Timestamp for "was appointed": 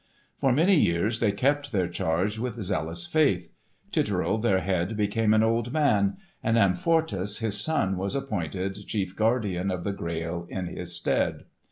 7.97-8.87